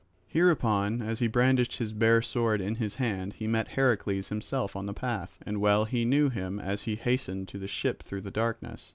Hereupon 0.25 1.03
as 1.03 1.19
he 1.19 1.27
brandished 1.27 1.77
his 1.77 1.93
bare 1.93 2.23
sword 2.23 2.59
in 2.59 2.77
his 2.77 2.95
hand 2.95 3.33
he 3.33 3.45
met 3.45 3.67
Heracles 3.67 4.29
himself 4.29 4.75
on 4.75 4.87
the 4.87 4.95
path, 4.95 5.37
and 5.45 5.61
well 5.61 5.85
he 5.85 6.05
knew 6.05 6.29
him 6.31 6.59
as 6.59 6.85
he 6.85 6.95
hastened 6.95 7.47
to 7.49 7.59
the 7.59 7.67
ship 7.67 8.01
through 8.01 8.21
the 8.21 8.31
darkness. 8.31 8.89